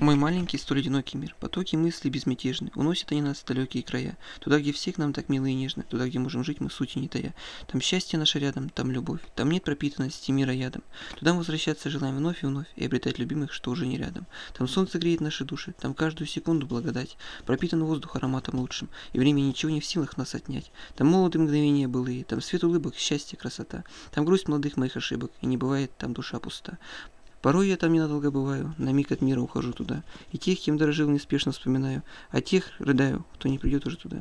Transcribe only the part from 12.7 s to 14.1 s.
и обретать любимых, что уже не